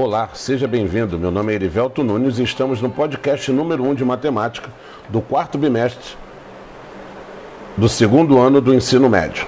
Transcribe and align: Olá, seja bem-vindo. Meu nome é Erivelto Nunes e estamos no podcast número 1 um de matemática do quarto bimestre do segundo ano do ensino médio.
Olá, 0.00 0.28
seja 0.32 0.68
bem-vindo. 0.68 1.18
Meu 1.18 1.32
nome 1.32 1.50
é 1.52 1.56
Erivelto 1.56 2.04
Nunes 2.04 2.38
e 2.38 2.44
estamos 2.44 2.80
no 2.80 2.88
podcast 2.88 3.50
número 3.50 3.82
1 3.82 3.88
um 3.88 3.94
de 3.96 4.04
matemática 4.04 4.70
do 5.08 5.20
quarto 5.20 5.58
bimestre 5.58 6.16
do 7.76 7.88
segundo 7.88 8.38
ano 8.38 8.60
do 8.60 8.72
ensino 8.72 9.08
médio. 9.08 9.44